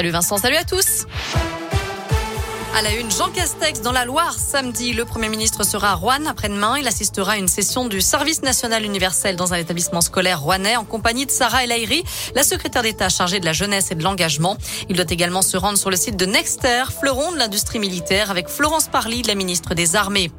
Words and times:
Salut 0.00 0.12
Vincent, 0.12 0.36
salut 0.36 0.54
à 0.54 0.62
tous. 0.62 1.06
À 2.76 2.82
la 2.82 2.94
une, 2.94 3.10
Jean 3.10 3.30
Castex 3.30 3.80
dans 3.80 3.90
la 3.90 4.04
Loire. 4.04 4.34
Samedi, 4.38 4.92
le 4.92 5.04
Premier 5.04 5.28
ministre 5.28 5.64
sera 5.64 5.90
à 5.90 5.94
Rouen 5.94 6.26
après-demain. 6.28 6.78
Il 6.78 6.86
assistera 6.86 7.32
à 7.32 7.36
une 7.36 7.48
session 7.48 7.88
du 7.88 8.00
service 8.00 8.42
national 8.42 8.84
universel 8.84 9.34
dans 9.34 9.52
un 9.52 9.56
établissement 9.56 10.00
scolaire 10.00 10.40
rouennais 10.40 10.76
en 10.76 10.84
compagnie 10.84 11.26
de 11.26 11.32
Sarah 11.32 11.64
El 11.64 11.72
Haïry, 11.72 12.04
la 12.36 12.44
secrétaire 12.44 12.82
d'État 12.82 13.08
chargée 13.08 13.40
de 13.40 13.44
la 13.44 13.52
jeunesse 13.52 13.90
et 13.90 13.96
de 13.96 14.04
l'engagement. 14.04 14.56
Il 14.88 14.94
doit 14.94 15.06
également 15.08 15.42
se 15.42 15.56
rendre 15.56 15.78
sur 15.78 15.90
le 15.90 15.96
site 15.96 16.16
de 16.16 16.26
Nexter, 16.26 16.84
fleuron 17.00 17.32
de 17.32 17.38
l'industrie 17.38 17.80
militaire, 17.80 18.30
avec 18.30 18.48
Florence 18.48 18.86
Parly, 18.86 19.22
la 19.22 19.34
ministre 19.34 19.74
des 19.74 19.96
Armées. 19.96 20.30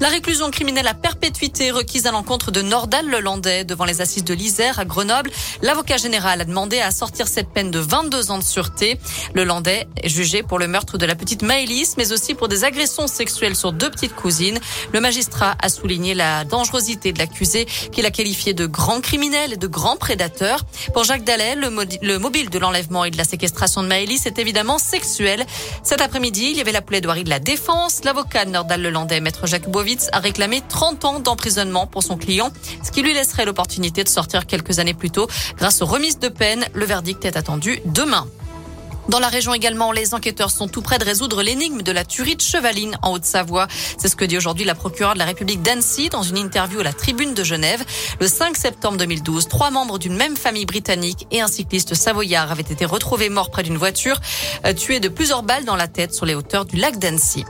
La 0.00 0.08
réclusion 0.08 0.52
criminelle 0.52 0.86
à 0.86 0.94
perpétuité 0.94 1.72
requise 1.72 2.06
à 2.06 2.12
l'encontre 2.12 2.52
de 2.52 2.62
Nordal 2.62 3.08
Lelandais 3.08 3.64
devant 3.64 3.84
les 3.84 4.00
assises 4.00 4.22
de 4.22 4.32
l'Isère 4.32 4.78
à 4.78 4.84
Grenoble. 4.84 5.28
L'avocat 5.60 5.96
général 5.96 6.40
a 6.40 6.44
demandé 6.44 6.78
à 6.78 6.92
sortir 6.92 7.26
cette 7.26 7.48
peine 7.48 7.72
de 7.72 7.80
22 7.80 8.30
ans 8.30 8.38
de 8.38 8.44
sûreté. 8.44 9.00
Le 9.34 9.42
Landais 9.42 9.88
est 10.00 10.08
jugé 10.08 10.44
pour 10.44 10.60
le 10.60 10.68
meurtre 10.68 10.98
de 10.98 11.06
la 11.06 11.16
petite 11.16 11.42
Maëlys 11.42 11.96
mais 11.96 12.12
aussi 12.12 12.34
pour 12.34 12.46
des 12.46 12.62
agressions 12.62 13.08
sexuelles 13.08 13.56
sur 13.56 13.72
deux 13.72 13.90
petites 13.90 14.14
cousines. 14.14 14.60
Le 14.92 15.00
magistrat 15.00 15.56
a 15.60 15.68
souligné 15.68 16.14
la 16.14 16.44
dangerosité 16.44 17.12
de 17.12 17.18
l'accusé, 17.18 17.64
qu'il 17.90 18.06
a 18.06 18.12
qualifié 18.12 18.54
de 18.54 18.66
grand 18.66 19.00
criminel 19.00 19.54
et 19.54 19.56
de 19.56 19.66
grand 19.66 19.96
prédateur. 19.96 20.64
Pour 20.94 21.02
Jacques 21.02 21.24
Dallet, 21.24 21.56
le, 21.56 22.18
mobile 22.18 22.50
de 22.50 22.58
l'enlèvement 22.60 23.04
et 23.04 23.10
de 23.10 23.16
la 23.16 23.24
séquestration 23.24 23.82
de 23.82 23.88
Maëlys 23.88 24.26
est 24.26 24.38
évidemment 24.38 24.78
sexuel. 24.78 25.44
Cet 25.82 26.00
après-midi, 26.00 26.50
il 26.52 26.56
y 26.56 26.60
avait 26.60 26.70
la 26.70 26.82
plaidoirie 26.82 27.24
de 27.24 27.30
la 27.30 27.40
défense. 27.40 28.04
L'avocat 28.04 28.44
Nordal 28.44 28.80
Lelandais, 28.80 29.20
maître 29.20 29.48
Jacques 29.48 29.68
A 30.12 30.18
réclamé 30.18 30.62
30 30.68 31.04
ans 31.06 31.20
d'emprisonnement 31.20 31.86
pour 31.86 32.02
son 32.02 32.18
client, 32.18 32.50
ce 32.84 32.90
qui 32.90 33.00
lui 33.00 33.14
laisserait 33.14 33.46
l'opportunité 33.46 34.04
de 34.04 34.08
sortir 34.08 34.46
quelques 34.46 34.80
années 34.80 34.92
plus 34.92 35.10
tôt. 35.10 35.28
Grâce 35.56 35.80
aux 35.80 35.86
remises 35.86 36.18
de 36.18 36.28
peine, 36.28 36.66
le 36.74 36.84
verdict 36.84 37.24
est 37.24 37.36
attendu 37.38 37.80
demain. 37.86 38.26
Dans 39.08 39.20
la 39.20 39.28
région 39.28 39.54
également, 39.54 39.90
les 39.90 40.12
enquêteurs 40.12 40.50
sont 40.50 40.68
tout 40.68 40.82
près 40.82 40.98
de 40.98 41.04
résoudre 41.04 41.42
l'énigme 41.42 41.80
de 41.80 41.92
la 41.92 42.04
tuerie 42.04 42.36
de 42.36 42.42
Chevaline 42.42 42.98
en 43.00 43.12
Haute-Savoie. 43.12 43.66
C'est 43.96 44.08
ce 44.08 44.16
que 44.16 44.26
dit 44.26 44.36
aujourd'hui 44.36 44.66
la 44.66 44.74
procureure 44.74 45.14
de 45.14 45.18
la 45.18 45.24
République 45.24 45.62
d'Annecy 45.62 46.10
dans 46.10 46.22
une 46.22 46.36
interview 46.36 46.80
à 46.80 46.82
la 46.82 46.92
Tribune 46.92 47.32
de 47.32 47.42
Genève. 47.42 47.82
Le 48.20 48.28
5 48.28 48.58
septembre 48.58 48.98
2012, 48.98 49.48
trois 49.48 49.70
membres 49.70 49.98
d'une 49.98 50.16
même 50.16 50.36
famille 50.36 50.66
britannique 50.66 51.26
et 51.30 51.40
un 51.40 51.48
cycliste 51.48 51.94
savoyard 51.94 52.52
avaient 52.52 52.60
été 52.60 52.84
retrouvés 52.84 53.30
morts 53.30 53.50
près 53.50 53.62
d'une 53.62 53.78
voiture, 53.78 54.20
euh, 54.66 54.74
tués 54.74 55.00
de 55.00 55.08
plusieurs 55.08 55.42
balles 55.42 55.64
dans 55.64 55.76
la 55.76 55.88
tête 55.88 56.12
sur 56.12 56.26
les 56.26 56.34
hauteurs 56.34 56.66
du 56.66 56.76
lac 56.76 56.98
d'Annecy. 56.98 57.46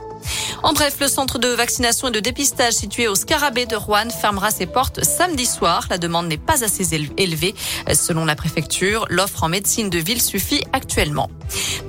En 0.61 0.73
bref, 0.73 0.97
le 0.99 1.07
centre 1.07 1.39
de 1.39 1.47
vaccination 1.47 2.09
et 2.09 2.11
de 2.11 2.19
dépistage 2.19 2.73
situé 2.73 3.07
au 3.07 3.15
Scarabée 3.15 3.65
de 3.65 3.75
Rouen 3.75 4.09
fermera 4.09 4.51
ses 4.51 4.65
portes 4.65 5.03
samedi 5.03 5.45
soir. 5.45 5.87
La 5.89 5.97
demande 5.97 6.27
n'est 6.27 6.37
pas 6.37 6.63
assez 6.63 6.93
élevée. 6.93 7.55
Selon 7.93 8.25
la 8.25 8.35
préfecture, 8.35 9.05
l'offre 9.09 9.43
en 9.43 9.49
médecine 9.49 9.89
de 9.89 9.99
ville 9.99 10.21
suffit 10.21 10.63
actuellement. 10.73 11.29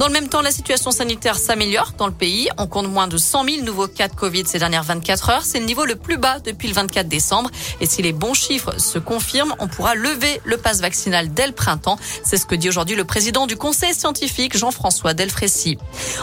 Dans 0.01 0.07
le 0.07 0.15
même 0.15 0.31
temps, 0.31 0.41
la 0.41 0.51
situation 0.51 0.93
sanitaire 0.93 1.37
s'améliore 1.37 1.93
dans 1.99 2.07
le 2.07 2.13
pays. 2.15 2.49
On 2.57 2.67
compte 2.67 2.89
moins 2.89 3.07
de 3.07 3.19
100 3.19 3.45
000 3.45 3.65
nouveaux 3.65 3.87
cas 3.87 4.09
de 4.09 4.15
Covid 4.15 4.45
ces 4.47 4.59
dernières 4.59 4.83
24 4.83 5.29
heures. 5.29 5.45
C'est 5.45 5.61
le 5.61 5.67
niveau 5.67 5.85
le 5.85 5.95
plus 5.95 6.17
bas 6.17 6.39
depuis 6.39 6.69
le 6.69 6.75
24 6.75 7.07
décembre. 7.07 7.51
Et 7.83 7.87
si 7.87 8.01
les 8.01 8.15
bons 8.15 8.33
chiffres 8.33 8.81
se 8.81 8.99
confirment, 8.99 9.55
on 9.59 9.69
pourra 9.69 9.95
lever 9.95 10.41
le 10.45 10.57
passe 10.57 10.81
vaccinal 10.81 11.35
dès 11.35 11.47
le 11.47 11.53
printemps. 11.53 11.99
C'est 12.25 12.39
ce 12.39 12.47
que 12.47 12.55
dit 12.55 12.71
aujourd'hui 12.71 12.97
le 12.97 13.05
président 13.05 13.47
du 13.47 13.59
conseil 13.59 13.93
scientifique, 13.93 14.57
Jean-François 14.57 15.13
Delfrécy. 15.13 15.77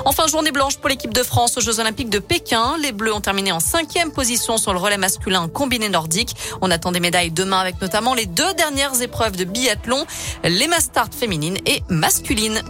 Enfin, 0.06 0.26
journée 0.26 0.52
blanche 0.52 0.78
pour 0.78 0.90
l'équipe 0.90 1.14
de 1.14 1.22
France 1.22 1.56
aux 1.58 1.62
Jeux 1.62 1.80
Olympiques 1.80 2.10
de 2.10 2.18
Pékin. 2.18 2.78
Les 2.82 2.92
Bleus 2.92 3.14
ont 3.14 3.22
terminé 3.22 3.52
en 3.52 3.60
cinquième 3.60 4.12
position 4.12 4.58
sur 4.58 4.74
le 4.74 4.80
relais 4.80 4.98
masculin 4.98 5.48
combiné 5.50 5.88
nordique. 5.90 6.36
On 6.62 6.72
attend 6.72 6.92
des 6.92 7.00
médailles 7.00 7.30
demain 7.30 7.60
avec 7.60 7.80
notamment 7.80 8.16
les 8.16 8.26
deux 8.26 8.56
dernières 8.56 9.04
épreuves 9.04 9.36
de 9.36 9.44
biathlon, 9.44 10.08
les 10.44 10.68
mastart 10.68 11.10
féminines 11.14 11.60
et 11.68 11.84
masculines. 11.90 12.64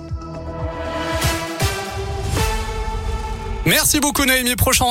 Merci 3.66 4.00
beaucoup 4.00 4.23
Naomi. 4.25 4.55
Prochain 4.55 4.86